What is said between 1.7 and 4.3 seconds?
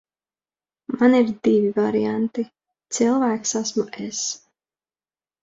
varianti. Cilvēks esmu es.